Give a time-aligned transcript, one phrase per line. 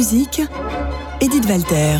[0.00, 0.40] Musique,
[1.20, 1.98] Edith Walter.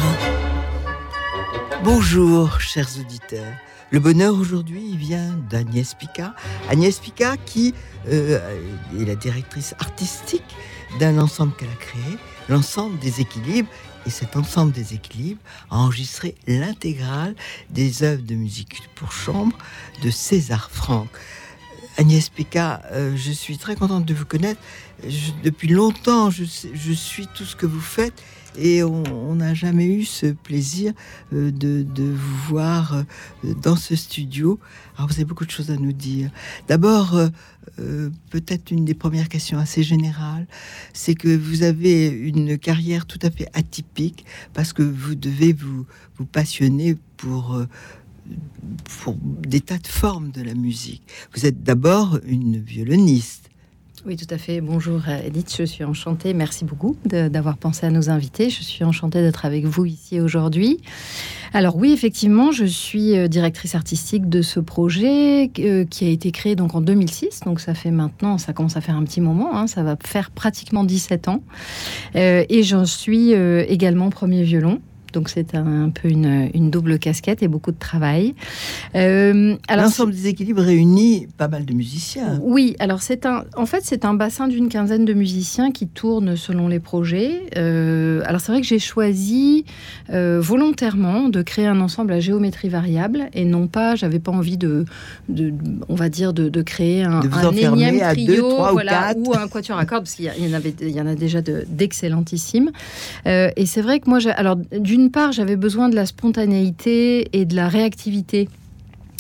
[1.85, 3.53] Bonjour, chers auditeurs.
[3.91, 6.35] Le bonheur aujourd'hui vient d'Agnès Pica.
[6.71, 7.75] Agnès Pica qui
[8.09, 8.41] euh,
[8.99, 10.57] est la directrice artistique
[10.99, 12.17] d'un ensemble qu'elle a créé,
[12.49, 13.69] l'ensemble des équilibres.
[14.07, 17.35] Et cet ensemble des équilibres a enregistré l'intégrale
[17.69, 19.59] des œuvres de musique pour chambre
[20.03, 21.11] de César Franck.
[21.97, 24.61] Agnès Pica, euh, je suis très contente de vous connaître.
[25.43, 28.23] depuis longtemps, je, suis tout ce que vous faites
[28.59, 30.93] et on n'a jamais eu ce plaisir
[31.33, 34.59] euh, de, vous voir euh, dans ce studio.
[34.97, 36.31] Alors vous avez beaucoup de choses à nous dire.
[36.69, 37.19] D'abord,
[38.31, 40.47] peut-être une des premières questions assez générales,
[40.93, 45.87] c'est que vous avez une carrière tout à fait atypique parce que vous devez vous
[46.33, 47.59] passionner pour
[49.03, 51.03] pour des tas de formes de la musique.
[51.35, 53.51] Vous êtes d'abord une violoniste.
[54.07, 54.63] Oui, tout à fait.
[54.63, 56.33] Bonjour Edith, je suis enchantée.
[56.33, 58.49] Merci beaucoup d'avoir pensé à nous inviter.
[58.49, 60.81] Je suis enchantée d'être avec vous ici aujourd'hui.
[61.53, 66.31] Alors oui, effectivement, je suis euh, directrice artistique de ce projet euh, qui a été
[66.31, 67.41] créé donc en 2006.
[67.41, 69.55] Donc ça fait maintenant, ça commence à faire un petit moment.
[69.55, 69.67] Hein.
[69.67, 71.43] ça va faire pratiquement 17 ans.
[72.17, 74.81] Euh, et j'en suis également premier violon.
[75.13, 78.35] Donc c'est un, peu une, double casquette et beaucoup de travail.
[78.95, 82.39] Euh, L'ensemble des équilibres réunit pas mal de musiciens.
[82.43, 86.37] Oui, alors c'est un, en fait c'est un bassin d'une quinzaine de musiciens qui tournent
[86.37, 87.43] selon les projets.
[87.57, 89.65] Euh, alors c'est vrai que j'ai choisi
[90.11, 94.59] euh, volontairement de créer un ensemble à géométrie variable et non pas, j'avais pas envie
[94.59, 94.85] de,
[95.89, 100.15] on va dire de, créer un, un énième trio, ou, un quatuor à cordes parce
[100.15, 102.71] qu'il y, en avait, il y en a déjà d'excellentissimes.
[103.27, 107.47] et c'est vrai que moi, alors d'une d'une part, j'avais besoin de la spontanéité et
[107.47, 108.51] de la réactivité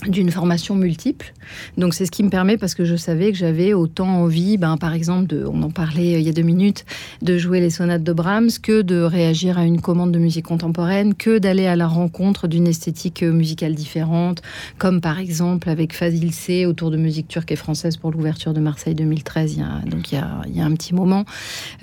[0.06, 1.32] d'une formation multiple.
[1.76, 4.76] Donc c'est ce qui me permet, parce que je savais que j'avais autant envie, ben,
[4.76, 6.84] par exemple, de, on en parlait euh, il y a deux minutes,
[7.22, 11.14] de jouer les sonates de Brahms, que de réagir à une commande de musique contemporaine,
[11.14, 14.42] que d'aller à la rencontre d'une esthétique euh, musicale différente,
[14.78, 18.60] comme par exemple avec Fazil C autour de musique turque et française pour l'ouverture de
[18.60, 20.18] Marseille 2013, il y a, donc il
[20.56, 21.24] y a, un petit moment.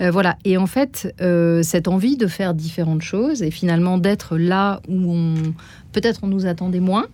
[0.00, 1.14] Euh, voilà, et en fait,
[1.62, 5.34] cette envie de faire différentes choses et finalement d'être là où on
[6.00, 7.06] peut-être on nous attendait moins,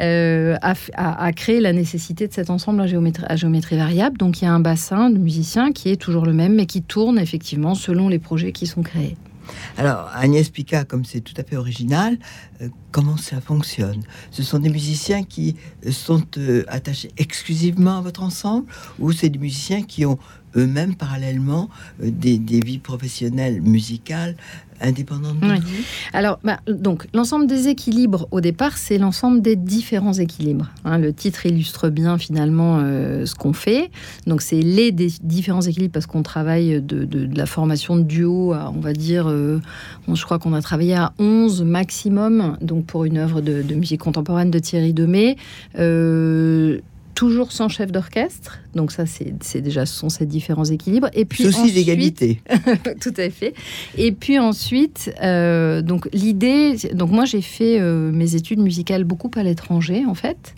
[0.00, 4.16] euh, à, créer la nécessité de cet ensemble à géométrie, variable.
[4.18, 6.82] Donc il y a un bassin de musiciens qui est toujours le même, mais qui
[6.82, 9.16] tourne effectivement selon les projets qui sont créés.
[9.76, 12.18] Alors, Agnès Pica, comme c'est tout à fait original,
[12.90, 14.02] comment ça fonctionne?
[14.30, 15.56] Ce sont des musiciens qui
[15.86, 16.22] euh, sont
[16.68, 18.66] attachés exclusivement à votre ensemble
[18.98, 20.18] ou c'est des musiciens qui ont
[20.56, 21.68] eux-mêmes parallèlement
[22.00, 24.34] des, des, vies professionnelles musicales
[24.80, 25.36] indépendante
[26.12, 30.70] Alors, bah, donc, l'ensemble des équilibres, au départ, c'est l'ensemble des différents équilibres.
[30.84, 30.98] Hein.
[30.98, 33.90] le titre illustre bien, finalement, euh, ce qu'on fait.
[34.26, 38.92] Donc, c'est les différents équilibres parce qu'on travaille de, la formation de duo on va
[38.92, 39.60] dire, euh,
[40.12, 44.50] je crois qu'on a travaillé à 11 maximum, donc pour une œuvre de, musique contemporaine
[44.50, 45.36] de Thierry Demey.
[45.78, 46.80] Euh,
[47.14, 48.60] toujours sans chef d'orchestre.
[48.74, 51.08] Donc ça, c'est déjà ce sont ces différents équilibres.
[51.12, 52.40] Et puis aussi l'égalité.
[53.00, 53.54] tout à fait.
[53.96, 59.30] Et puis ensuite, euh, donc l'idée, donc moi j'ai fait euh, mes études musicales beaucoup
[59.34, 60.54] à l'étranger en fait,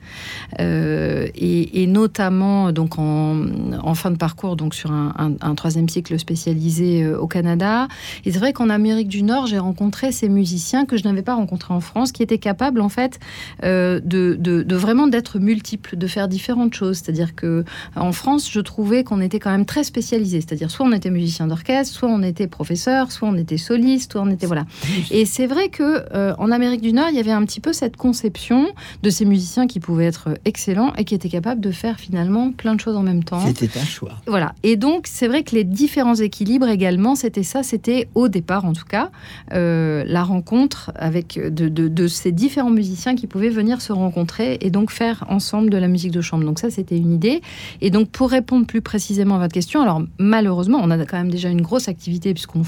[0.60, 7.06] euh, et, notamment donc en, fin de parcours, donc sur un, un troisième cycle spécialisé
[7.06, 7.88] au Canada.
[8.24, 11.34] Et c'est vrai qu'en Amérique du Nord, j'ai rencontré ces musiciens que je n'avais pas
[11.34, 13.18] rencontrés en France, qui étaient capables en fait
[13.62, 16.98] de, de, de vraiment d'être multiples, de faire différentes choses.
[16.98, 17.64] C'est-à-dire que
[17.96, 20.40] en France, je trouvais qu'on était quand même très spécialisé.
[20.40, 24.22] C'est-à-dire, soit on était musicien d'orchestre, soit on était professeur, soit on était soliste, soit
[24.22, 24.46] on était.
[24.46, 24.64] Voilà.
[25.10, 27.72] Et c'est vrai que euh, en Amérique du Nord, il y avait un petit peu
[27.72, 28.68] cette conception
[29.02, 32.74] de ces musiciens qui pouvaient être excellents et qui étaient capables de faire finalement plein
[32.74, 33.40] de choses en même temps.
[33.46, 34.12] C'était un choix.
[34.26, 34.54] Voilà.
[34.62, 37.62] Et donc, c'est vrai que les différents équilibres également, c'était ça.
[37.62, 39.10] C'était au départ, en tout cas,
[39.52, 44.70] euh, la rencontre avec de, de ces différents musiciens qui pouvaient venir se rencontrer et
[44.70, 46.44] donc faire ensemble de la musique de chambre.
[46.44, 47.42] Donc ça, c'était une idée.
[47.80, 51.30] Et donc, pour répondre plus précisément à votre question, alors malheureusement, on a quand même
[51.30, 52.64] déjà une grosse activité puisqu'on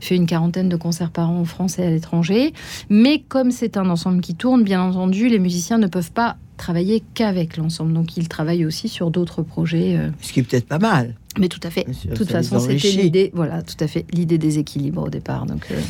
[0.00, 2.52] fait une quarantaine de concerts par an en France et à l'étranger.
[2.88, 7.02] Mais comme c'est un ensemble qui tourne, bien entendu, les musiciens ne peuvent pas travailler
[7.14, 7.92] qu'avec l'ensemble.
[7.92, 9.96] Donc, ils travaillent aussi sur d'autres projets.
[9.96, 10.10] Euh.
[10.22, 11.14] Ce qui est peut-être pas mal.
[11.38, 11.86] Mais tout à fait.
[11.86, 13.30] De toute façon, c'était l'idée.
[13.34, 14.06] Voilà, tout à fait.
[14.12, 15.44] L'idée des équilibres au départ.
[15.44, 15.66] Donc.
[15.70, 15.80] Euh.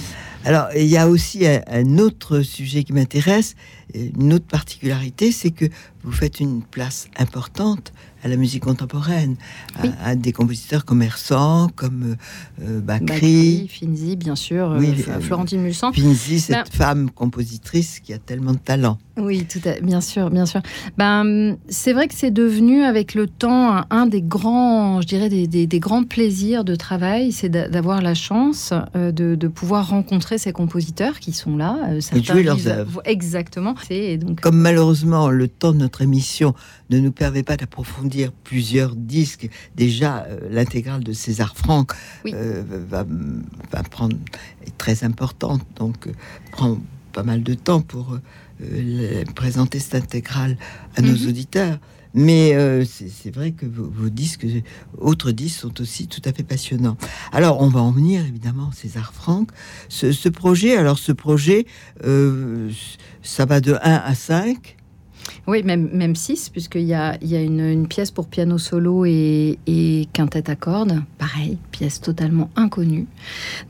[0.44, 3.56] Alors, il y a aussi un, autre sujet qui m'intéresse,
[3.94, 5.64] une autre particularité, c'est que
[6.06, 7.93] vous faites une place importante
[8.23, 9.37] à la musique contemporaine,
[10.03, 12.17] à, des compositeurs commerçants comme
[12.62, 15.93] euh, Bakri, Finzi, bien sûr, euh, Florentine Mulsan.
[15.93, 18.99] Finzi, cette ben femme compositrice qui a tellement de talent.
[19.17, 20.61] Oui, tout à, bien sûr, bien sûr.
[20.99, 25.79] Ben, c'est vrai que c'est devenu avec le temps un, des grands, je dirais, des,
[25.79, 31.32] grands plaisirs de travail, c'est d'avoir la chance euh, de, pouvoir rencontrer ces compositeurs qui
[31.32, 31.79] sont là.
[31.94, 33.03] et jouer leurs œuvres.
[33.05, 33.75] Exactement.
[33.91, 34.41] Et donc...
[34.41, 36.54] Comme malheureusement le temps de notre émission
[36.90, 39.48] ne nous permet pas d'approfondir plusieurs disques.
[39.76, 41.93] Déjà, euh, l'intégrale de César Franck
[42.26, 43.04] euh, va,
[43.82, 44.16] prendre
[44.66, 46.12] est très importante, donc euh,
[46.52, 46.78] prend
[47.12, 48.19] pas mal de temps pour
[49.34, 50.56] présenter cette intégrale
[50.96, 51.28] à nos mhm.
[51.28, 51.78] auditeurs.
[52.12, 52.54] Mais
[52.87, 54.46] c'est vrai que vos, disques,
[54.98, 56.96] autres disques, sont aussi tout à fait passionnants.
[57.32, 59.50] Alors, on va en venir évidemment, César Franck.
[59.90, 61.66] Ce, ce projet, alors ce projet,
[63.22, 64.75] ça va de 1 à 5.
[65.46, 69.05] Oui, même, même 6, puisqu'il y a, il y a une, pièce pour piano solo
[69.05, 71.02] et, et quintette à cordes.
[71.19, 73.06] Pareil, pièce totalement inconnue.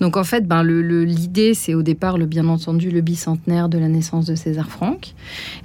[0.01, 3.89] Donc en fait, ben, l'idée, c'est au départ, le, bien entendu, le bicentenaire de la
[3.89, 5.15] naissance de César Franck.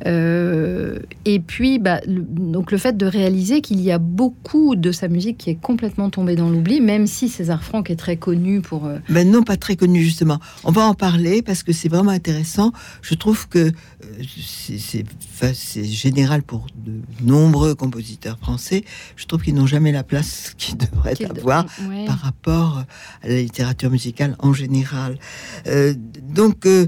[0.05, 4.91] Euh, et puis, bah, le, donc le fait de réaliser qu'il y a beaucoup de
[4.91, 8.61] sa musique qui est complètement tombée dans l'oubli, même si César Franck est très connu
[8.61, 8.85] pour...
[8.85, 10.39] Euh, ben non, pas très connu, justement.
[10.63, 12.71] On va en parler parce que c'est vraiment intéressant.
[13.01, 13.71] Je trouve que euh,
[15.53, 18.83] c'est général pour de nombreux compositeurs français,
[19.15, 21.65] je trouve qu'ils n'ont jamais la place qu'ils devraient avoir
[22.07, 22.83] par rapport
[23.21, 25.17] à la littérature musicale en général.
[25.67, 26.87] Euh, donc, euh,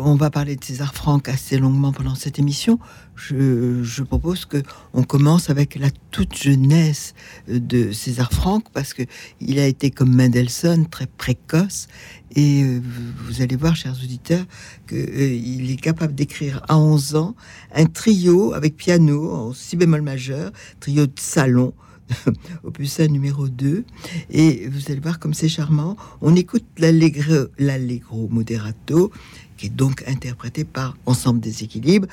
[0.00, 2.78] on va parler de César Franck assez longuement pendant cette émission.
[3.18, 4.62] Je, propose que
[4.94, 7.14] on commence avec la toute jeunesse
[7.48, 9.02] de César Franck parce que
[9.40, 11.88] il a été comme Mendelssohn très précoce
[12.36, 12.80] et euh,
[13.26, 14.44] vous allez voir, chers auditeurs,
[14.86, 17.34] qu'il euh, est capable d'écrire à 11 ans
[17.74, 21.72] un trio avec piano en si bémol majeur, trio de salon,
[22.64, 23.84] opus 1 numéro 2.
[24.30, 25.96] Et vous allez voir comme c'est charmant.
[26.20, 29.10] On écoute l'allegro moderato,
[29.56, 32.08] qui est donc interprété par Ensemble des équilibres.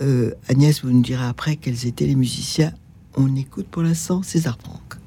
[0.00, 2.72] Euh, Agnès vous nous dira après quels étaient les musiciens.
[3.16, 4.98] On écoute pour l'instant César Franck.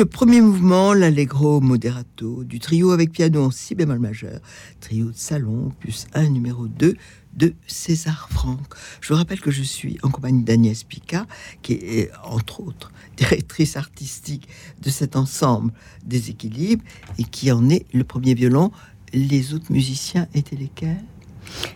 [0.00, 4.40] Le premier mouvement, l'allegro moderato, du trio avec piano en si bémol majeur,
[4.80, 6.96] trio de salon, plus un numéro 2
[7.34, 8.72] de César Franck.
[9.02, 11.26] Je rappelle que je suis en compagnie d'Agnès Pica,
[11.60, 14.48] qui est entre autres directrice artistique
[14.80, 15.70] de cet ensemble
[16.02, 16.82] des équilibres
[17.18, 18.72] et qui en est le premier violon.
[19.12, 21.04] Les autres musiciens étaient lesquels?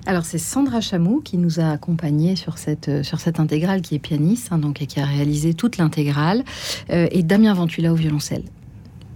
[0.06, 3.98] Alors c'est Sandra Chamou qui nous a accompagnés sur cette, sur cette intégrale qui est
[3.98, 6.44] pianiste hein, donc, et qui a réalisé toute l'intégrale
[6.90, 8.44] euh, et Damien Ventula au violoncelle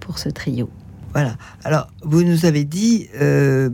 [0.01, 0.71] pour ce trio.
[1.13, 1.37] Voilà.
[1.65, 3.71] Alors vous nous avez dit euh,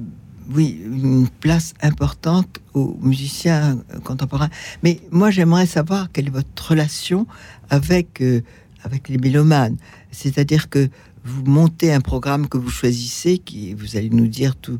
[0.53, 4.51] oui, une place importante aux musiciens contemporains.
[4.83, 7.27] Mais moi, j'aimerais savoir quelle est votre relation
[7.70, 8.42] avec, euh,
[8.83, 9.77] avec les mélomanes.
[10.11, 10.88] C'est-à-dire que
[11.25, 14.79] vous montez un programme que vous choisissez, qui vous allez nous dire tout,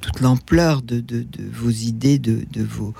[0.00, 1.04] toute l'ampleur de,
[1.52, 2.94] vos idées, de, vos,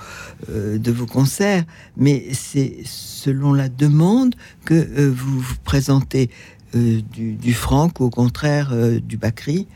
[0.49, 1.65] euh, de vos concerts,
[1.95, 6.29] mais c'est selon la demande que euh, vous, vous présentez
[6.73, 9.67] du, du franc ou au contraire du Bakri.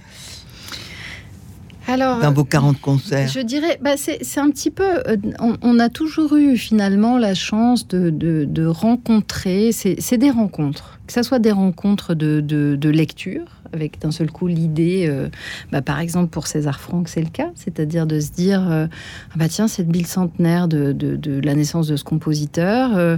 [1.88, 5.00] Alors, dans vos 40 concerts Je dirais, bah c'est un petit peu.
[5.08, 5.18] Euh,
[5.62, 9.72] on, a toujours eu finalement la chance de, de, rencontrer.
[9.72, 14.48] C'est des rencontres, que ce soit des rencontres de, de lecture, avec d'un seul coup
[14.48, 15.30] l'idée, euh,
[15.72, 18.88] bah, par exemple pour César Franck, c'est le cas, c'est-à-dire de se dire euh,
[19.32, 23.18] ah bah tiens, cette bille centenaire de, de, la naissance de ce compositeur.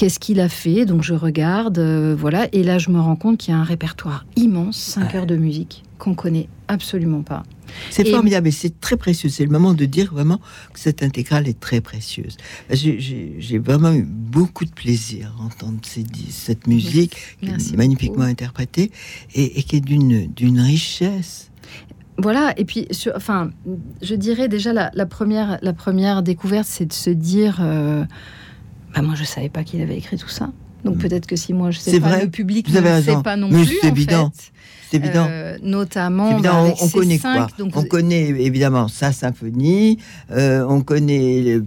[0.00, 3.52] Qu'est-ce qu'il a fait Donc je regarde, voilà, et là je me rends compte qu'il
[3.52, 7.42] y a un répertoire immense, 5 heures de musique qu'on connaît absolument pas.
[7.90, 9.28] C'est formidable et c'est très précieux.
[9.28, 10.40] C'est le moment de dire vraiment
[10.72, 12.38] que cette intégrale est très précieuse.
[12.70, 15.80] J'ai vraiment eu beaucoup de plaisir à entendre
[16.30, 18.92] cette musique qui est magnifiquement interprétée
[19.34, 21.50] et, qui est d'une richesse.
[22.16, 23.50] Voilà, et puis, enfin,
[24.00, 28.04] je dirais déjà la, première, la première découverte, c'est de se dire, euh,
[28.94, 30.50] bah moi je savais pas qu'il avait écrit tout ça.
[30.84, 30.98] Donc mm.
[30.98, 33.78] peut-être que si moi je sais pas, vrai, le public ne sait pas non plus.
[33.80, 34.32] C'est évident.
[34.90, 35.26] C'est évident.
[35.30, 37.46] Euh, notamment, bah, on, connaît quoi?
[37.74, 39.98] On connaît évidemment sa symphonie,
[40.32, 41.60] euh, on connaît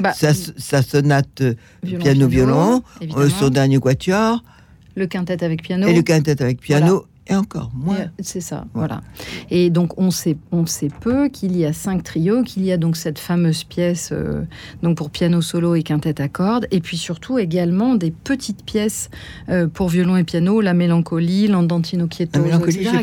[0.00, 1.42] bah, sa, sonate
[1.82, 2.82] piano-violon,
[3.16, 4.42] euh, son dernier quatuor.
[4.96, 5.86] Le quintet avec piano.
[5.86, 8.06] Et le quintet avec piano et encore moins.
[8.20, 9.00] C'est ça, voilà.
[9.50, 12.76] Et donc on sait, on sait peu qu'il y a cinq trios, qu'il y a
[12.76, 14.42] donc cette fameuse pièce euh,
[14.82, 19.10] donc pour piano solo et quintette à cordes, et puis surtout également des petites pièces
[19.48, 22.40] euh, pour violon et piano, la mélancolie, l'andantino quieto,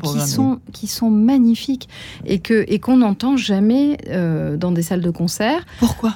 [0.03, 1.89] qui sont qui sont magnifiques
[2.25, 5.65] et que et qu'on n'entend jamais euh, dans des salles de concert.
[5.79, 6.13] Pourquoi?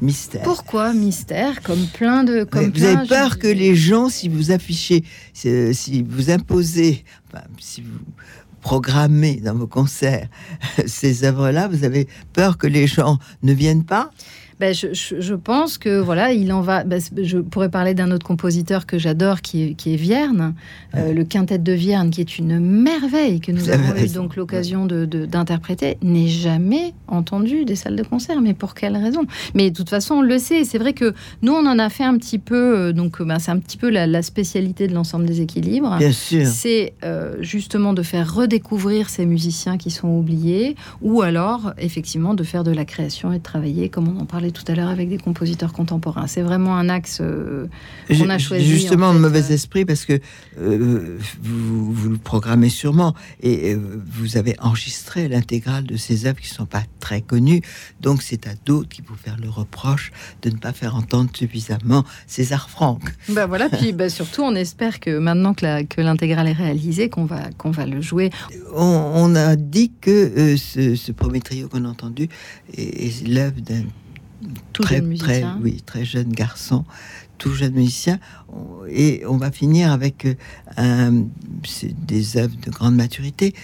[0.00, 0.42] Mystère.
[0.42, 2.44] Pourquoi mystère Comme plein de.
[2.44, 7.04] Comme vous avez peur que les gens, si vous affichez, si vous imposez,
[7.58, 7.98] si vous
[8.60, 10.28] programmez dans vos concerts
[10.86, 14.10] ces œuvres-là, vous avez peur que les gens ne viennent pas?
[14.58, 16.82] Ben, je, pense que voilà, il en va.
[16.82, 20.54] Ben, je pourrais parler d'un autre compositeur que j'adore, qui est, qui est Vierne,
[20.94, 24.86] euh, le quintet de Vierne, qui est une merveille que nous avons eu donc l'occasion
[24.86, 28.40] d'interpréter, de, n'est jamais entendu des salles de concert.
[28.40, 29.26] Mais pour quelle raison?
[29.54, 30.64] Mais de toute façon, on le sait.
[30.64, 32.78] C'est vrai que nous, on en a fait un petit peu.
[32.78, 35.98] Euh, donc, ben, c'est un petit peu la, spécialité de l'ensemble des équilibres.
[35.98, 36.46] Bien sûr.
[36.46, 42.42] C'est euh, justement de faire redécouvrir ces musiciens qui sont oubliés, ou alors effectivement de
[42.42, 45.08] faire de la création et de travailler, comme on en parlait tout à l'heure avec
[45.08, 46.26] des compositeurs contemporains.
[46.26, 47.66] C'est vraiment un axe euh,
[48.08, 48.66] qu'on a choisi.
[48.66, 50.20] Justement, de mauvais esprit, parce que
[50.58, 56.40] euh, vous, vous, le programmez sûrement, et euh, vous avez enregistré l'intégrale de ces œuvres
[56.40, 57.62] qui ne sont pas très connues.
[58.00, 62.04] Donc, c'est à d'autres qui vous faire le reproche de ne pas faire entendre suffisamment
[62.26, 63.02] César Franck.
[63.28, 67.50] Ben voilà, puis ben surtout, on espère que maintenant que l'intégrale est réalisée, qu'on va,
[67.58, 68.30] qu'on va le jouer.
[68.74, 72.28] On, a dit que ce, premier trio qu'on a entendu
[72.76, 73.82] est l'œuvre d'un
[74.72, 75.58] tout très, jeune musicien.
[75.62, 76.84] oui, très jeune garçon,
[77.38, 78.18] tout jeune musicien.
[78.88, 80.26] Et on va finir avec
[80.78, 81.22] euh,
[82.06, 83.54] des œuvres de grande maturité.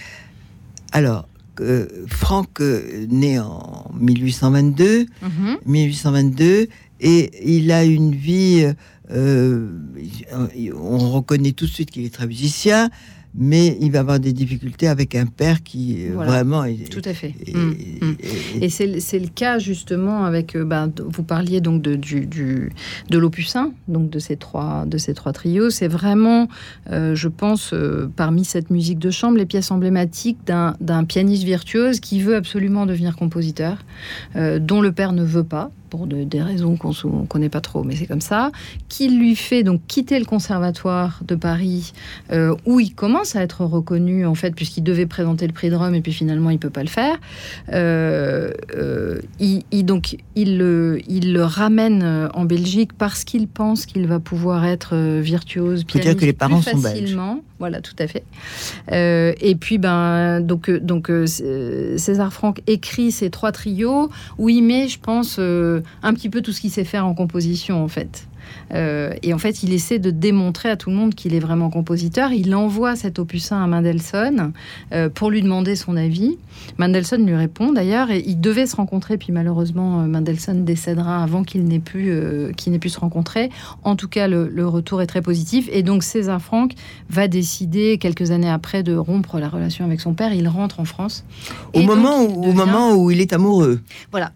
[0.91, 1.27] Alors,
[1.59, 5.05] euh, Franck euh, né en 1822,
[5.65, 6.67] 1822, mhm.
[6.99, 8.65] et il a une vie.
[9.09, 12.89] on reconnaît tout de suite qu'il est très musicien
[13.35, 17.13] mais il va avoir des difficultés avec un père qui euh, vraiment est, tout à
[17.13, 17.33] fait.
[17.51, 18.15] mm, mm.
[18.61, 22.71] et, c'est le cas justement avec euh, bah, vous parliez donc de du, du
[23.09, 25.71] de l'opus 1 donc de ces trois de ces trois trios.
[25.71, 26.47] C'est vraiment
[26.91, 27.73] euh, je pense
[28.15, 33.15] parmi cette musique de chambre les pièces emblématiques d'un pianiste virtuose qui veut absolument devenir
[33.15, 33.77] compositeur
[34.35, 37.95] dont le père ne veut pas pour des raisons qu'on ne connaît pas trop, mais
[37.95, 38.51] c'est comme ça,
[38.89, 41.93] qui lui fait donc quitter le conservatoire de Paris,
[42.31, 45.75] euh, où il commence à être reconnu, en fait, puisqu'il devait présenter le prix de
[45.75, 47.17] Rome, et puis finalement, il peut pas le faire.
[47.71, 54.07] Euh, euh, il, donc, il le, il le ramène en Belgique parce qu'il pense qu'il
[54.07, 57.41] va pouvoir être virtuose, pianiste, que les parents sont facilement.
[57.59, 58.23] Voilà, tout à fait.
[58.91, 64.99] et puis, ben, donc, donc César Franck écrit ces trois trios où il met, je
[64.99, 65.39] pense,
[66.01, 68.27] un petit peu tout ce qu'il sait faire en composition, en fait.
[68.73, 71.69] Euh, et en fait, il essaie de démontrer à tout le monde qu'il est vraiment
[71.69, 72.31] compositeur.
[72.31, 74.53] Il envoie cet opus 1 à Mendelssohn
[74.93, 76.37] euh, pour lui demander son avis.
[76.77, 81.43] Mendelssohn lui répond d'ailleurs, et ils devaient se rencontrer, puis malheureusement, euh, Mendelssohn décédera avant
[81.43, 82.11] qu'il n'ait pu,
[82.79, 83.49] pu se rencontrer.
[83.83, 85.69] En tout cas, le, retour est très positif.
[85.71, 86.73] Et donc, César Franck
[87.09, 90.33] va décider, quelques années après, de rompre la relation avec son père.
[90.33, 91.25] Il rentre en France.
[91.73, 93.81] Au, moment, où, au moment où il est amoureux.
[94.11, 94.31] Voilà,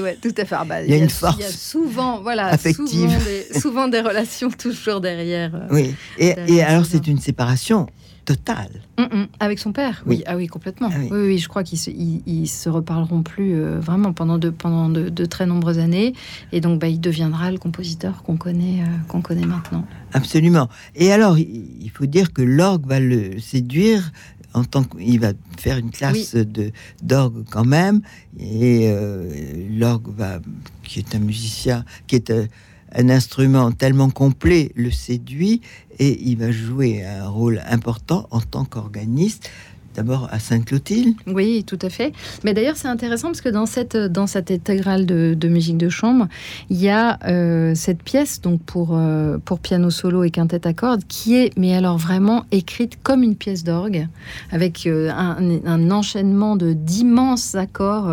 [0.00, 0.54] ouais, tout à fait.
[0.58, 1.36] Ah bah, il y a une force.
[1.38, 3.10] Il y a souvent, voilà, affective.
[3.58, 5.54] Souvent des, relations toujours derrière.
[5.54, 5.94] Euh, oui.
[6.18, 7.86] Et, alors, c'est une séparation
[8.26, 8.82] totale.
[8.98, 9.26] Mm, mm.
[9.40, 10.22] Avec son père oui.
[10.26, 10.90] Ah oui, complètement.
[10.92, 11.08] Ah oui.
[11.10, 11.38] oui.
[11.38, 15.46] je crois qu'ils se, ils, se reparleront plus euh, vraiment pendant, de, pendant de, très
[15.46, 16.12] nombreuses années.
[16.52, 19.86] Et donc, bah, il deviendra le compositeur qu'on connaît, euh, qu'on connaît maintenant.
[20.12, 20.68] Absolument.
[20.94, 24.12] Et alors, il faut dire que l'orgue va le séduire
[24.54, 28.00] en tant qu'il va faire une classe de d'orgue quand même,
[28.38, 29.30] et euh,
[29.70, 30.40] l'orgue va,
[30.82, 32.32] qui est un musicien, qui est
[32.96, 35.60] un instrument tellement complet, le séduit
[35.98, 39.50] et il va jouer un rôle important en tant qu'organiste
[39.96, 41.16] d'abord à Sainte-Clotilde.
[41.26, 42.12] Oui, tout à fait.
[42.44, 46.28] Mais d'ailleurs, c'est intéressant parce que dans cette, dans cette intégrale de, musique de chambre,
[46.70, 50.72] il y a euh, cette pièce donc pour, euh, pour piano solo et quintette à
[50.72, 54.06] cordes qui est, mais alors vraiment écrite comme une pièce d'orgue,
[54.50, 58.12] avec euh, un, enchaînement de d'immenses accords.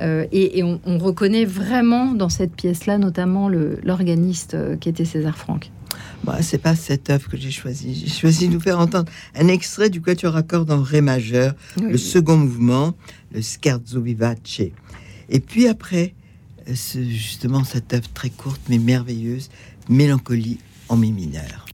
[0.00, 5.70] et, on, on, reconnaît vraiment dans cette pièce-là, notamment l'organiste qui était César Franck.
[6.24, 7.94] Bah, c'est pas cette œuvre que j'ai choisie.
[7.94, 11.54] J'ai choisi de vous faire entendre un extrait du Quatuor à cordes en Ré majeur,
[11.80, 12.94] le second mouvement,
[13.32, 14.60] le Scherzo Vivace.
[15.28, 16.14] Et puis après,
[16.68, 19.50] euh, justement, cette œuvre très courte mais merveilleuse,
[19.88, 21.66] Mélancolie en mi mineur.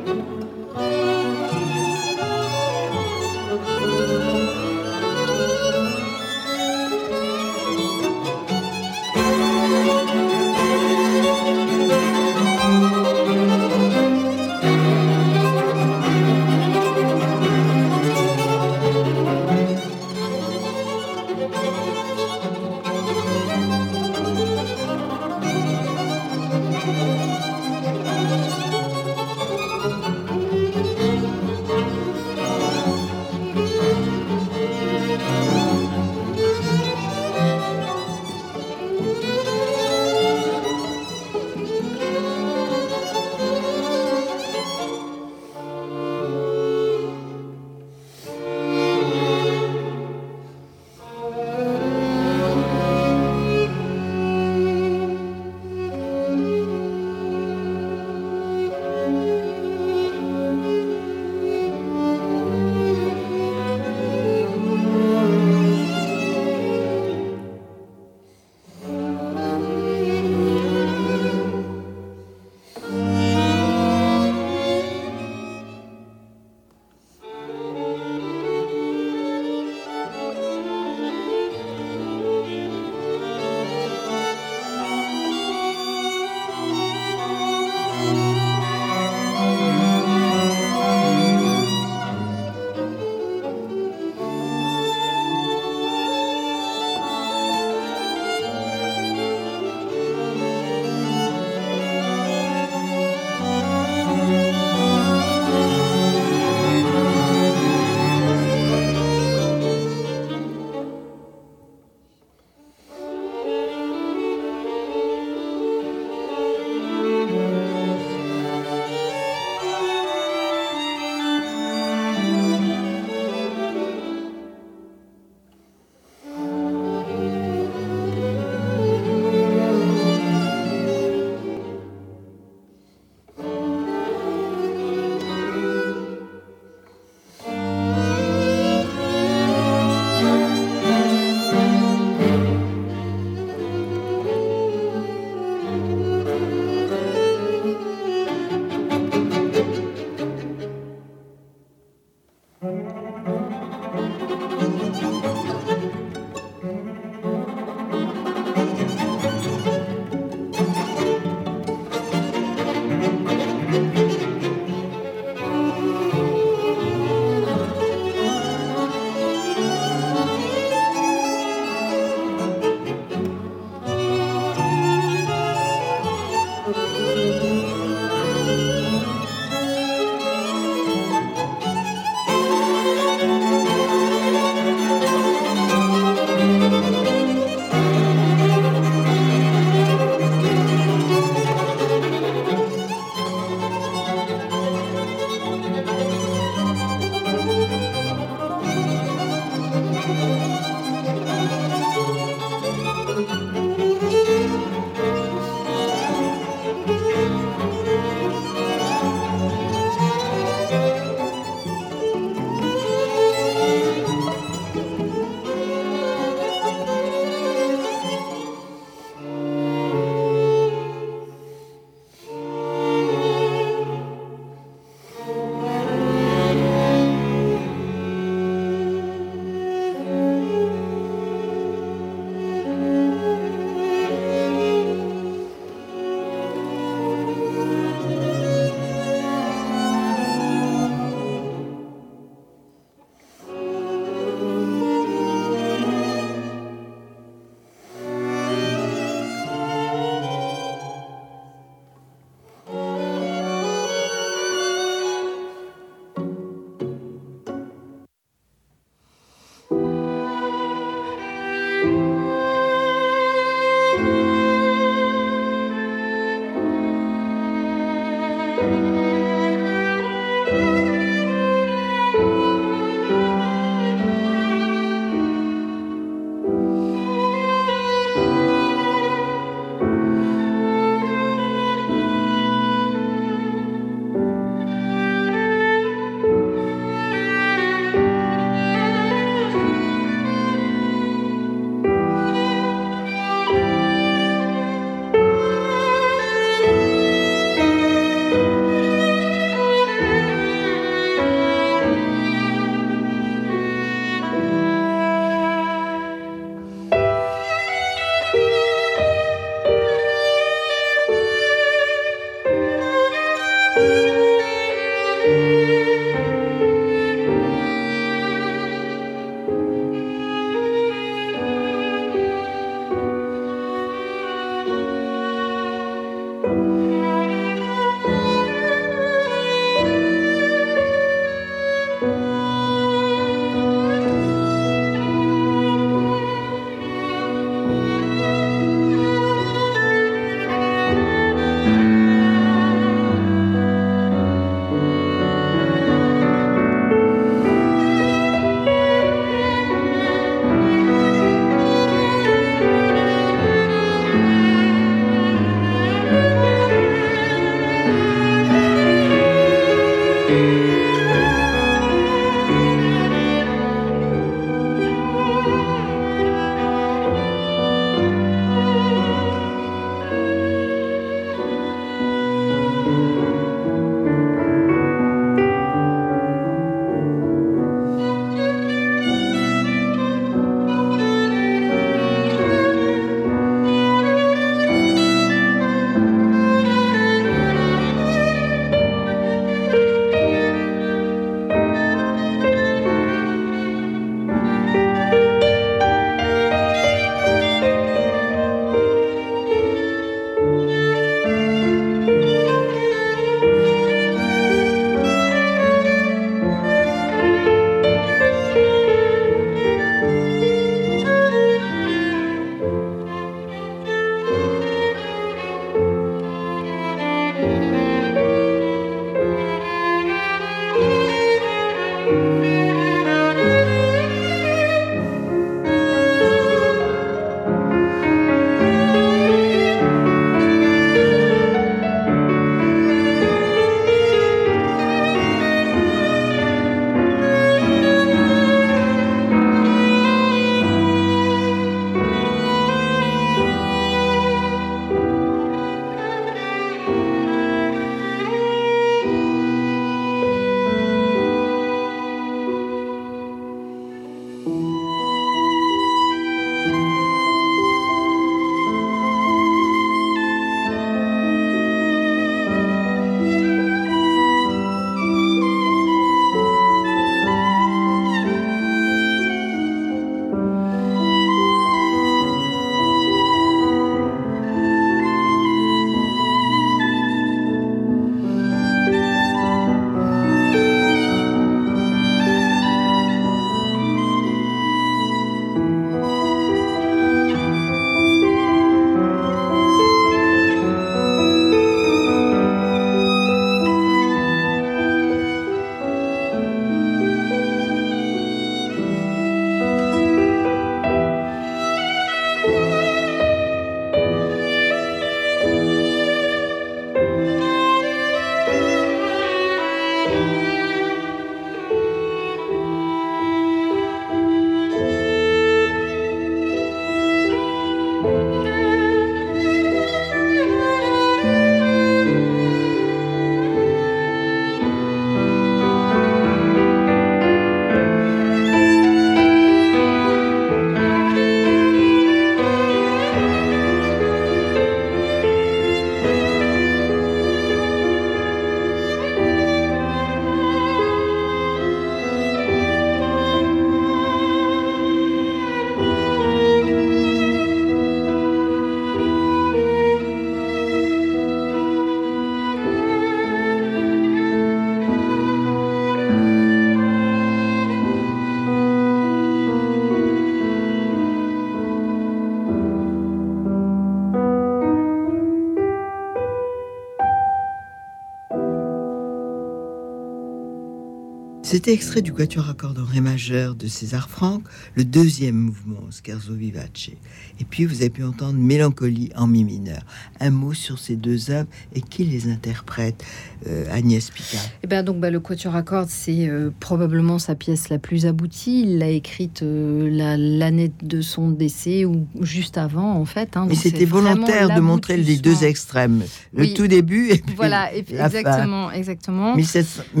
[571.54, 574.42] C'était extrait du Quatuor à cordes en Ré majeur de César Franck,
[574.74, 576.90] le deuxième mouvement, Scherzo vivace.
[577.38, 579.82] Et puis vous avez pu entendre Mélancolie en mi mineur.
[580.18, 583.04] Un mot sur ces deux œuvres et qui les interprète,
[583.46, 584.40] euh, Agnès Picard?
[584.64, 588.04] Eh ben donc bah, le Quatuor à cordes, c'est euh, probablement sa pièce la plus
[588.06, 588.62] aboutie.
[588.62, 593.36] Il l'a écrite euh, la- l'année de son décès ou juste avant en fait.
[593.36, 593.46] hein.
[593.50, 596.02] C'est c'était volontaire de montrer les deux extrêmes,
[596.34, 596.54] le Oui.
[596.54, 598.18] tout début et puis Voilà, et puis- la fin.
[598.18, 599.36] exactement, exactement.
[599.36, 600.00] 1700 Bah,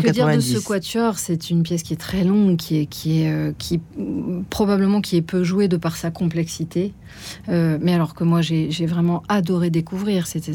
[0.00, 0.54] que dire de 1890.
[0.54, 0.85] ce quatuor?
[1.16, 3.80] C'est une pièce qui est très longue, qui est, qui est, euh, qui
[4.50, 6.92] probablement qui est peu jouée de par sa complexité.
[7.48, 10.26] Euh, mais alors que moi j'ai vraiment adoré découvrir.
[10.26, 10.46] C'est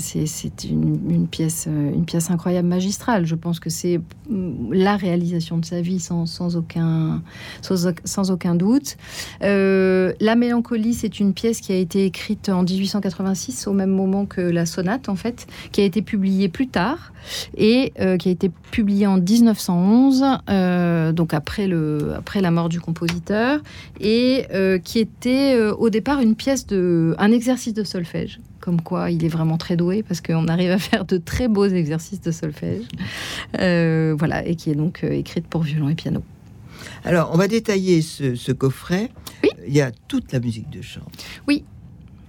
[0.69, 3.25] une, pièce euh, une pièce incroyable, magistrale.
[3.25, 3.99] Je pense que c'est
[4.29, 7.21] mm, la réalisation de sa vie sans, aucun
[7.61, 8.97] sans, auc- sans aucun doute.
[9.43, 14.25] Euh, la mélancolie, c'est une pièce qui a été écrite en 1886 au même moment
[14.25, 17.13] que la sonate en fait, qui a été publiée plus tard
[17.55, 22.81] et qui a été publié en 1911, euh, donc après, le, après la mort du
[22.81, 23.59] compositeur,
[23.99, 24.47] et
[24.83, 28.39] qui était au départ une pièce de, un exercice de solfège.
[28.59, 31.67] Comme quoi, il est vraiment très doué parce qu'on arrive à faire de très beaux
[31.67, 32.83] exercices de solfège.
[33.59, 36.23] Euh, voilà, et qui est donc euh, écrite pour violon et piano.
[37.03, 39.11] Alors, on va détailler ce, ce coffret.
[39.43, 39.49] Oui.
[39.67, 41.11] Il y a toute la musique de chambre.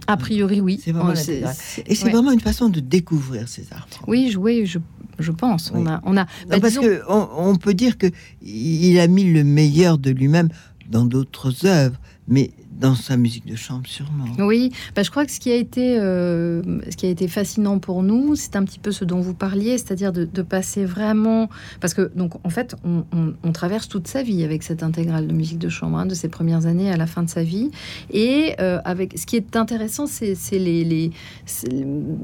[0.09, 0.81] A priori, oui.
[0.85, 1.43] C'est vraiment c'est-
[1.87, 2.11] Et c'est ouais.
[2.11, 4.09] vraiment une façon de découvrir César Franck.
[4.09, 4.79] Oui, oui, je,
[5.21, 5.71] je pense.
[5.73, 5.81] Oui.
[5.83, 6.25] On a, on a.
[6.25, 8.09] Non, bah, parce disons- que on, on peut dire que
[8.43, 10.49] il a mis le meilleur de lui-même
[10.91, 14.25] dans d'autres œuvres, mais dans sa musique de chambre sûrement.
[14.39, 17.79] Oui, bah, je crois que ce qui a été, euh, ce qui a été fascinant
[17.79, 21.49] pour nous, c'est un petit peu ce dont vous parliez, c'est-à-dire de, passer vraiment,
[21.81, 25.59] parce que donc en fait, on, traverse toute sa vie avec cette intégrale de musique
[25.59, 27.71] de chambre, hein, de ses premières années à la fin de sa vie,
[28.11, 30.35] et euh, avec ce qui est intéressant, c'est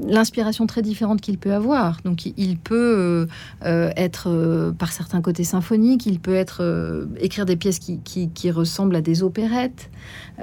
[0.07, 2.01] l'inspiration très différente qu'il peut avoir.
[2.03, 3.27] Donc il- peut
[3.63, 9.01] euh, être par certains côtés symphonique, il peut être écrire des pièces qui ressemblent à
[9.01, 9.89] des opérettes.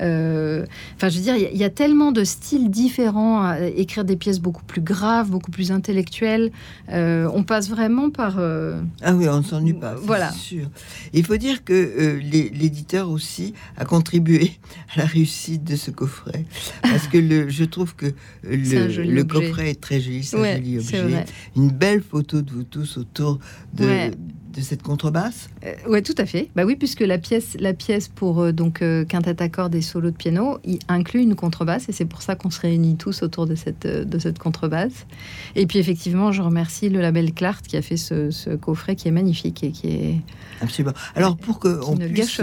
[0.01, 0.65] Euh,
[0.97, 3.61] Enfin, je veux dire, il y a- il y, a tellement de styles différents à
[3.61, 6.51] écrire des pièces beaucoup plus graves, beaucoup plus intellectuelles.
[6.91, 8.37] Euh, on passe vraiment par.
[8.39, 10.31] euh, Ah oui, on s'ennuie pas, Voilà.
[10.33, 10.69] sûr.
[11.13, 14.53] Il faut dire que l'éditeur aussi a contribué
[14.95, 16.45] à la réussite de ce coffret,
[16.83, 18.07] parce que le, je trouve que
[18.45, 21.25] le, coffret est très joli, c'est un joli objet.
[21.57, 23.39] Une belle photo de vous tous autour
[23.75, 24.11] de, Ouais.
[24.57, 25.51] De cette contrebasse.
[25.65, 26.49] Euh, ouais, tout à fait.
[26.57, 29.83] Bah oui, puisque la pièce, la pièce pour euh, donc euh, quintette à cordes et
[29.83, 33.23] solo de piano, il inclut une contrebasse et c'est pour ça qu'on se réunit tous
[33.23, 35.07] autour de cette euh, de cette contrebasse.
[35.55, 39.09] Et puis effectivement, je remercie le label Clart qui a fait ce, ce coffret qui
[39.09, 40.21] est magnifique et qui est
[40.63, 40.95] Absolument.
[41.15, 42.41] Alors pour qu'on ne puisse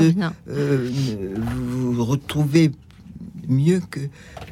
[0.47, 2.71] vous retrouver
[3.47, 3.99] mieux que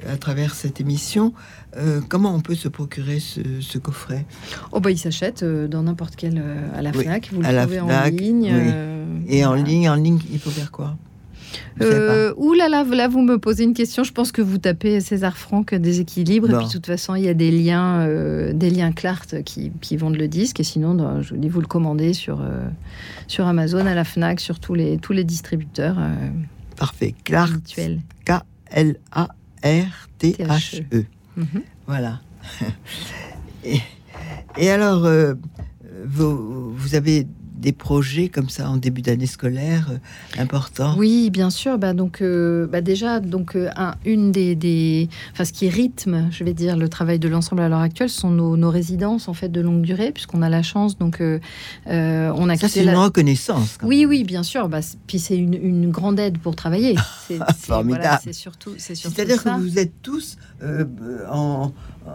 [0.09, 1.33] à travers cette émission,
[1.77, 4.25] euh, comment on peut se procurer ce, ce coffret?
[4.71, 7.29] Oh bah il s'achète euh, dans n'importe quel euh, à la Oui, Fnac.
[7.31, 8.53] Vous le à la trouvez Fnac, en ligne.
[8.53, 9.25] oui.
[9.27, 10.95] Et en ligne, en ligne, il faut faire quoi?
[11.81, 14.03] Euh, ouh là là, là, vous me posez une question.
[14.05, 16.49] Je pense que vous tapez César Franck déséquilibre.
[16.49, 16.57] Et Bon.
[16.59, 19.97] puis, de toute façon, il y a des liens, euh, des liens Clart qui, qui
[19.97, 20.59] vendent le disque.
[20.61, 22.67] Et sinon, dans- je vous dis, vous le commandez sur, euh,
[23.27, 25.97] sur Amazon, à la Fnac, sur tous les, tous les distributeurs
[26.77, 27.13] Parfait.
[27.25, 27.99] Clark, habituels.
[28.71, 29.03] K-L-A-R-T-H-E.
[31.37, 31.45] Mhm.
[31.45, 31.61] E.
[31.87, 32.21] Voilà.
[33.63, 33.79] et,
[34.57, 35.33] et alors, euh,
[36.05, 37.27] vous, vous avez
[37.61, 40.95] des projets comme ça en début d'année scolaire euh, importants?
[40.97, 41.77] Oui, bien sûr.
[41.77, 46.27] Bah, donc, euh, bah, déjà, donc, euh, un- une des, des, enfin, ce qui rythme,
[46.31, 49.27] je vais dire, le travail de l'ensemble à l'heure actuelle, ce sont nos, nos résidences
[49.27, 50.97] en fait de longue durée, puisqu'on a la chance.
[50.97, 51.39] Donc, euh,
[51.87, 53.77] on a Ça, c'est la- une reconnaissance.
[53.83, 54.67] Oui, oui, bien sûr.
[54.69, 56.95] Bah, puis c'est une, une grande aide pour travailler.
[57.27, 58.01] C'est Formidable.
[58.01, 60.85] voilà, c'est surtout, c'est surtout C'est-à-dire que vous êtes tous euh,
[61.31, 61.71] en,
[62.05, 62.11] en-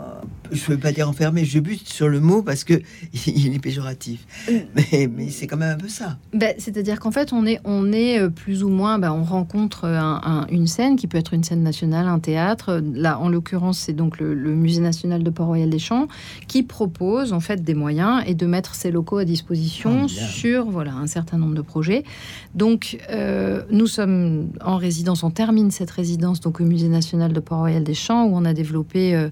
[0.53, 2.75] Je ne veux pas dire enfermés, je bute sur le mot parce que
[3.27, 4.27] il est péjoratif.
[4.49, 4.53] Mm.
[4.75, 6.19] Mais, mais c'est quand même un peu ça.
[6.35, 9.85] Ben, C'est-à-dire qu'en fait, on est, on est euh, plus ou moins, ben, on rencontre
[9.85, 12.81] euh, un- un- une scène qui peut être une scène nationale, un théâtre.
[12.95, 16.09] Là, en l'occurrence, c'est donc le, le Musée national de Port-Royal des Champs
[16.49, 20.29] qui propose en fait des moyens et de mettre ses locaux à disposition Formidable.
[20.31, 22.05] sur voilà un certain nombre de projets.
[22.55, 27.41] Donc, euh, nous sommes en résidence, on termine cette résidence donc au Musée national de
[27.41, 29.29] Port-Royal des Champs où on a développé euh,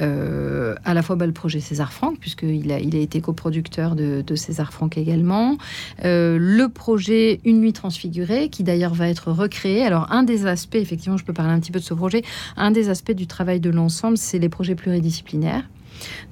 [0.00, 4.34] euh, à la fois le projet César Franck, puisqu'il a, il a été coproducteur de,
[4.34, 5.58] César Franck également.
[6.04, 9.84] Euh, le projet Une nuit transfigurée, qui d'ailleurs va être recréé.
[9.84, 12.22] Alors, un des aspects, effectivement, je peux parler un petit peu de ce projet,
[12.56, 15.64] un des aspects du travail de l'ensemble, c'est les projets pluridisciplinaires.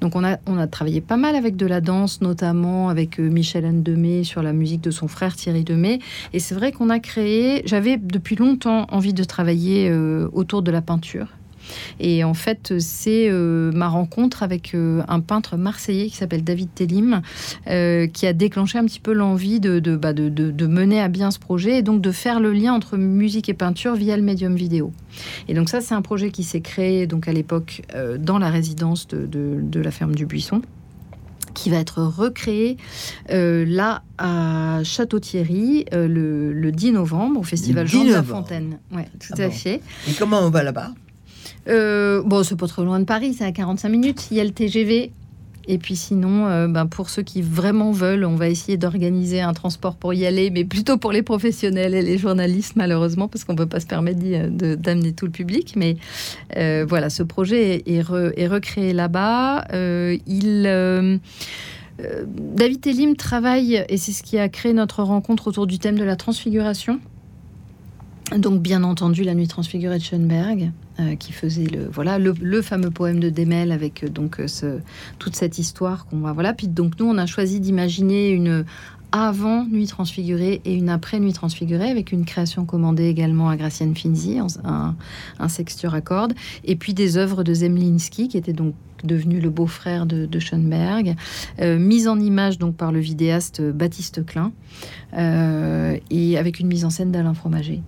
[0.01, 4.25] Donc on a, travaillé pas mal avec de la danse, notamment avec Michel Anne Demey
[4.25, 5.99] sur la musique de son frère Thierry Demey.
[6.33, 9.93] Et c'est vrai qu'on a créé, j'avais depuis longtemps envie de travailler
[10.33, 11.38] autour de la peinture.
[12.01, 17.23] Et en fait, c'est ma rencontre avec un peintre marseillais qui s'appelle David Tellim,
[17.67, 21.39] qui a déclenché un petit peu l'envie de, bah, de, de, mener à bien ce
[21.39, 24.93] projet et donc de faire le lien entre musique et peinture via le médium vidéo.
[25.49, 27.83] Et donc ça, c'est un projet qui s'est créé donc à l'époque
[28.19, 30.63] dans la résidence de, de la ferme du Buisson
[31.59, 32.77] qui va être recréé
[33.31, 36.07] euh, là à Château-Thierry euh,
[36.55, 38.79] le, 10 novembre au festival Jean de la Fontaine.
[38.93, 39.81] Ouais, tout ah à fait.
[40.09, 40.93] Et comment on va là-bas?
[41.69, 44.29] Euh, Bon, c'est pas trop loin de Paris, c'est à 45 minutes.
[44.31, 45.13] Il y a le TGV
[45.69, 49.53] et puis sinon, euh, ben pour ceux qui vraiment veulent, on va essayer d'organiser un
[49.53, 53.53] transport pour y aller, mais plutôt pour les professionnels et les journalistes, malheureusement, parce qu'on
[53.53, 55.75] ne peut pas se permettre d'amener tout le public.
[55.77, 55.99] Mais
[56.57, 59.67] euh, voilà, ce projet est, recréé là-bas.
[59.75, 60.17] Euh.
[62.35, 66.05] David Elim travaille, et c'est ce qui a créé notre rencontre autour du thème de
[66.05, 66.99] la transfiguration.
[68.37, 70.73] Donc, bien entendu, la nuit transfigurée de Schoenberg.
[71.01, 74.81] Euh, qui faisait le voilà le, fameux poème de Demel avec euh, donc euh,
[75.21, 78.65] toute cette histoire qu'on va voilà puis donc nous on a choisi d'imaginer une
[79.13, 83.95] avant Nuit Transfigurée et une après Nuit Transfigurée, avec une création commandée également à Gracienne
[83.95, 84.97] Finzi, un,
[85.39, 89.49] un sexture à cordes, et puis des œuvres de Zemlinski, qui était donc devenu le
[89.49, 91.15] beau-frère de, Schoenberg,
[91.59, 94.53] mise en image donc par le vidéaste Baptiste Klein,
[95.17, 97.81] et avec une mise en scène d'Alain Fromager.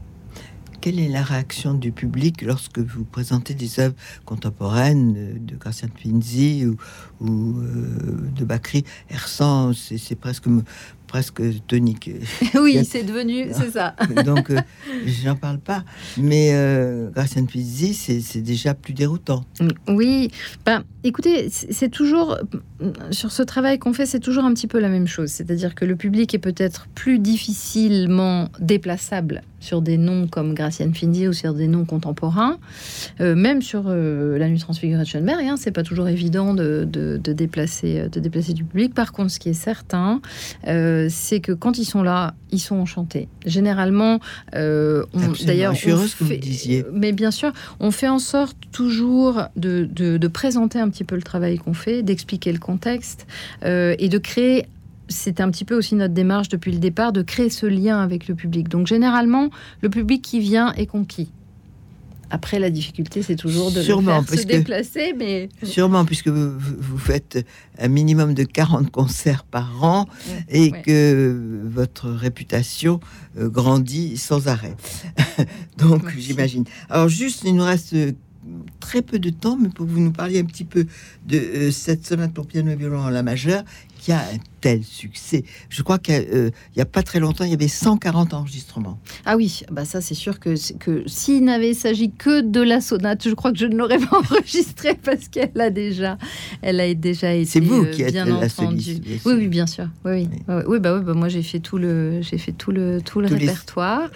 [0.80, 6.64] Quelle est la réaction du public lorsque vous présentez des œuvres contemporaines de Gracien Pinzi
[6.64, 6.78] ou,
[7.60, 10.46] euh, de Bacri Ersan C'est presque
[11.10, 12.08] presque tonique.
[12.54, 13.96] oui, c'est devenu, c'est ça.
[14.24, 14.60] Donc, euh,
[15.24, 15.82] j'en parle pas.
[16.16, 19.44] Mais euh, Gracien Pizzi, c'est déjà plus déroutant.
[19.88, 20.30] Oui,
[20.64, 22.38] ben, écoutez, c'est toujours,
[23.10, 25.30] sur ce travail qu'on fait, c'est toujours un petit peu la même chose.
[25.30, 31.28] C'est-à-dire que le public est peut-être plus difficilement déplaçable sur des noms comme Gracienne Finzi
[31.28, 32.58] ou sur des noms contemporains.
[33.20, 36.88] Euh, même sur euh, la nuit transfigurée de Schoenberg, hein, c'est pas toujours évident de,
[36.90, 38.94] de, déplacer, de déplacer du public.
[38.94, 40.20] Par contre, ce qui est certain,
[40.66, 43.28] euh, c'est que quand ils sont là, ils sont enchantés.
[43.46, 44.20] Généralement,
[44.52, 46.84] d'ailleurs, je suis heureuse que vous disiez.
[46.92, 51.22] Mais bien sûr, on fait en sorte toujours de, de présenter un petit peu le
[51.22, 53.26] travail qu'on fait, d'expliquer le contexte
[53.62, 54.66] et de créer
[55.10, 58.28] c'est un petit peu aussi notre démarche depuis le départ de créer ce lien avec
[58.28, 58.68] le public.
[58.68, 59.50] Donc généralement,
[59.82, 61.30] le public qui vient est conquis.
[62.30, 65.48] Après, la difficulté, c'est toujours de sûrement, faire se déplacer, mais...
[65.62, 67.44] Sûrement, puisque vous, faites
[67.78, 70.06] un minimum de 40 concerts par an
[70.48, 73.00] et que votre réputation
[73.38, 74.76] euh, grandit sans arrêt.
[75.78, 76.64] Donc, j'imagine.
[76.88, 77.96] Alors, juste, il nous reste
[78.80, 80.86] très peu de temps, mais pour que vous nous parliez un petit peu
[81.26, 83.64] de euh, cette sonate pour piano et violon en la majeure,
[84.00, 85.44] qui a un tel succès.
[85.68, 88.98] Je crois qu'il n'y a, pas très longtemps, il y avait 140 enregistrements.
[89.26, 93.28] Ah oui, bah ça c'est sûr que, que s'il n'avait s'agit que de la sonate,
[93.28, 96.18] je crois que je ne l'aurais pas enregistrée parce qu'elle a déjà,
[96.62, 97.44] elle a déjà été.
[97.44, 99.02] C'est vous qui êtes bien la soliste.
[99.24, 99.88] Oui, oui, bien sûr.
[100.04, 100.80] Oui, oui, oui.
[100.80, 104.10] bah, oui bah, moi j'ai fait tout le, j'ai fait tout le, tout le répertoire.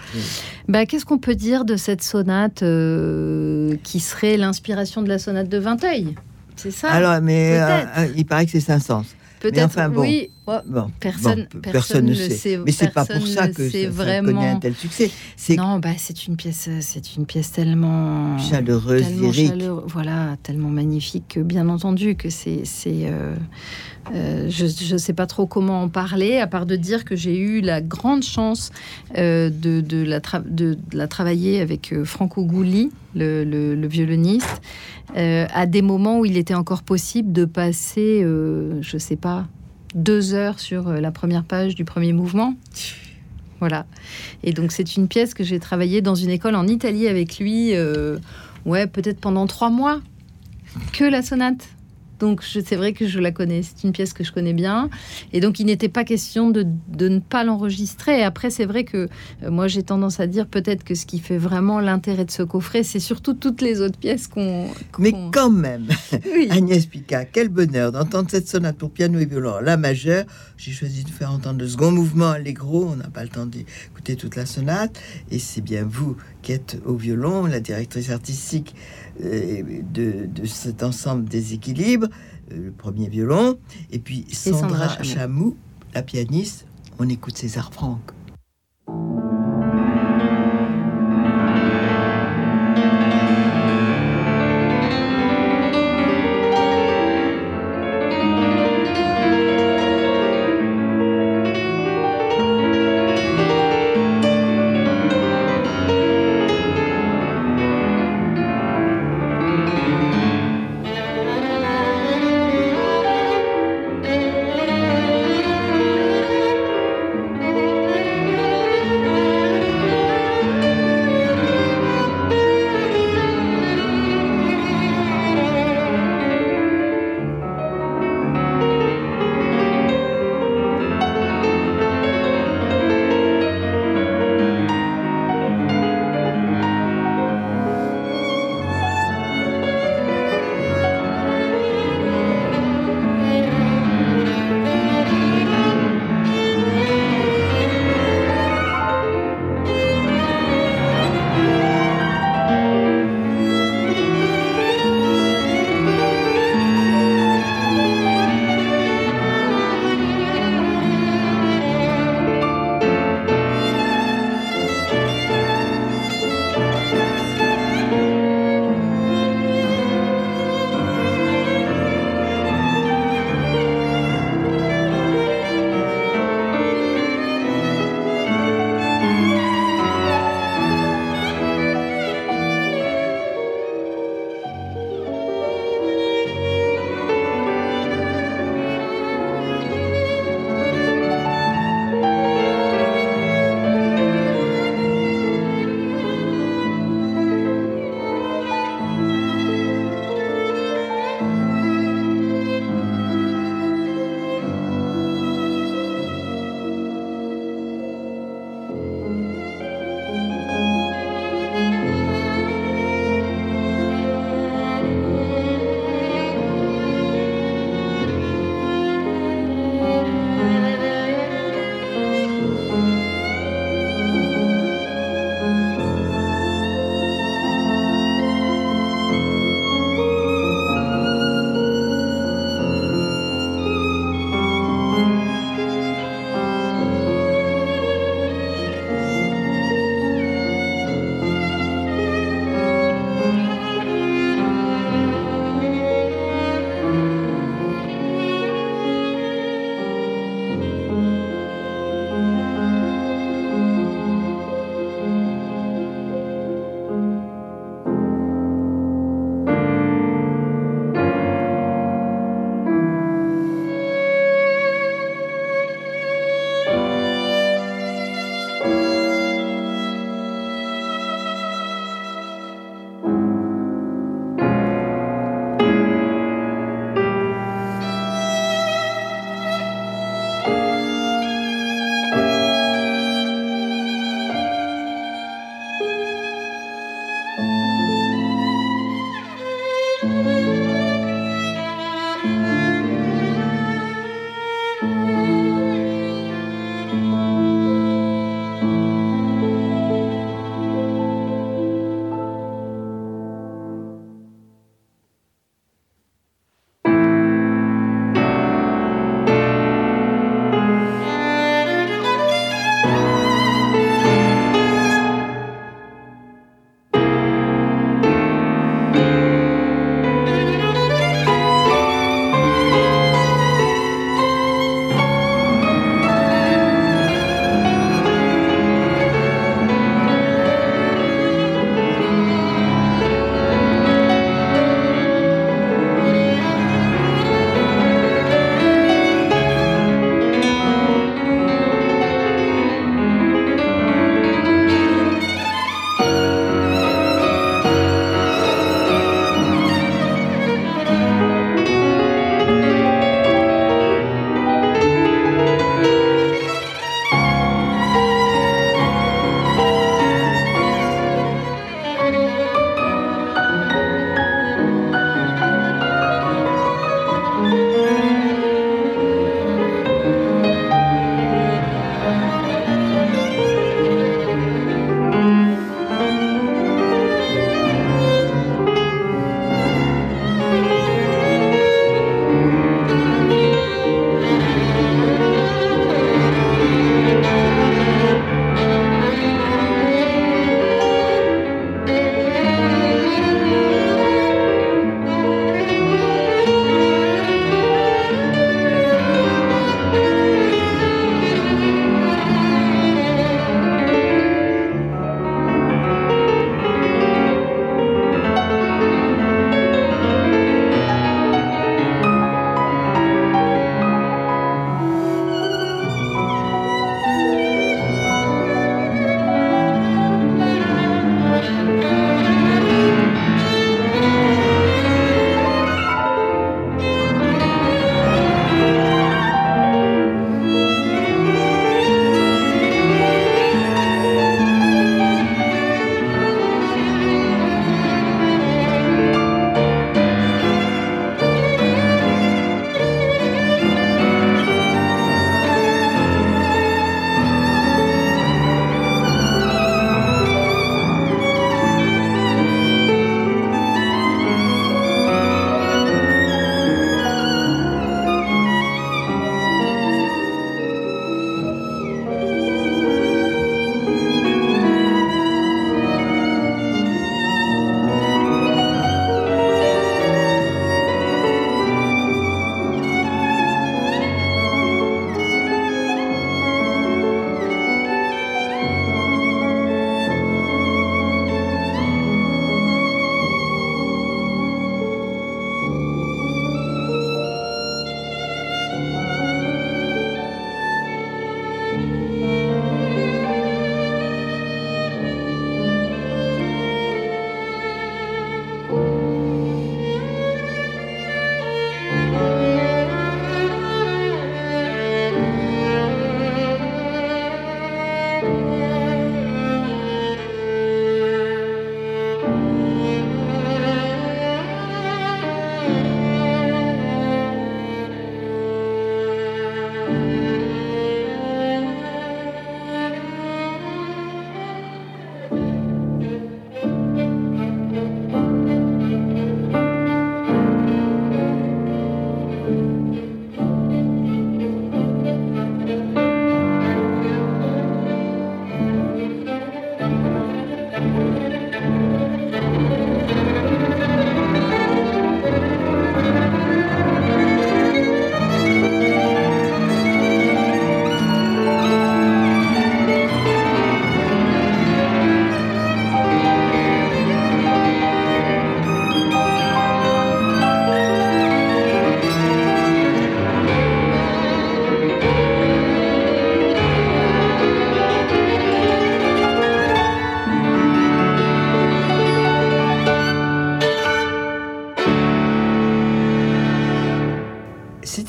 [0.69, 5.49] Bah, qu'est-ce qu'on peut dire de cette sonate euh, qui serait l'inspiration de la sonate
[5.49, 6.15] de Vinteuil
[6.57, 6.91] c'est ça?
[6.91, 9.05] Alors, mais euh, euh, il paraît que c'est Saint-Saëns.
[9.51, 10.31] Peut-être, oui.
[10.47, 12.59] Bon, personne, personne, ne sait.
[12.65, 14.33] Mais c'est pas pour ça que ça, vraiment...
[14.33, 15.11] connaît un tel succès.
[15.57, 21.41] Non, bah c'est une pièce, c'est une pièce tellement chaleureuse, tellement voilà, tellement magnifique que
[21.41, 23.07] bien entendu que c'est, c'est.
[23.07, 23.35] Euh,
[24.15, 27.39] euh, je ne sais pas trop comment en parler, à part de dire que j'ai
[27.39, 28.71] eu la grande chance
[29.17, 34.61] euh, de, de, la de, la travailler avec Franco Gouli, le, le, le violoniste,
[35.15, 39.47] à des moments où il était encore possible de passer, je sais pas,
[39.95, 42.55] deux heures sur euh, la première page du premier mouvement.
[43.61, 43.87] Voilà.
[44.43, 47.75] Et donc c'est une pièce que j'ai travaillée dans une école en Italie avec lui,
[47.75, 48.19] euh,
[48.67, 50.01] ouais, peut-être pendant trois mois,
[50.93, 51.69] que la sonate.
[52.19, 54.89] Donc c'est vrai que je la connais, c'est une pièce que je connais bien.
[55.33, 56.67] Et donc il n'était pas question de,
[57.01, 58.23] ne pas l'enregistrer.
[58.23, 59.09] Après c'est vrai que
[59.43, 62.43] euh, moi j'ai tendance à dire peut-être que ce qui fait vraiment l'intérêt de ce
[62.43, 64.69] coffret, c'est surtout toutes les autres pièces qu'on...
[64.99, 65.87] Mais quand même,
[66.51, 70.25] Agnès Pica, quel bonheur d'entendre cette sonate pour piano et violon, la majeure.
[70.57, 74.17] J'ai choisi de faire entendre le second mouvement allegro, on n'a pas le temps d'écouter
[74.17, 75.01] toute la sonate.
[75.31, 78.75] Et c'est bien vous qui êtes au violon, la directrice artistique
[79.23, 82.09] euh, de, cet ensemble des équilibres,
[82.53, 83.59] euh, le premier violon,
[83.91, 85.57] et puis Sandra, Chamou,
[85.95, 86.67] la pianiste.
[86.99, 88.13] On écoute César Franck.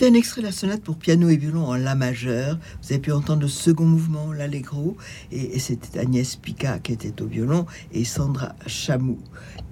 [0.06, 2.60] Un extrait de la sonate pour piano et violon en La majeur.
[2.84, 4.98] Vous avez pu entendre le second mouvement, l'allegro,
[5.32, 9.18] et, c'était Agnès Pica qui était au violon et Sandra Chamou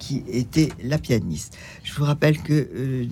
[0.00, 1.56] qui était la pianiste.
[1.84, 3.06] Je vous rappelle que euh,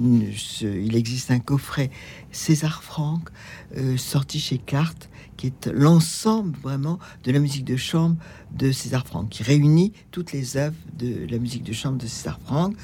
[0.62, 1.90] il existe un coffret
[2.32, 3.28] César Franck
[3.76, 8.16] euh, sorti chez Carte qui est l'ensemble vraiment de la musique de chambre
[8.50, 12.40] de César Franck, qui réunit toutes les œuvres de la musique de chambre de César
[12.44, 12.74] Franck.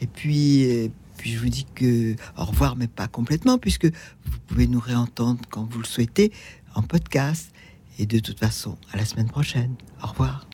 [0.00, 0.88] Et puis, euh,
[1.22, 5.40] puis je vous dis que au revoir, mais pas complètement, puisque vous pouvez nous réentendre
[5.50, 6.32] quand vous le souhaitez
[6.74, 7.52] en podcast.
[8.00, 9.76] Et de toute façon, à la semaine prochaine.
[10.02, 10.48] Au revoir.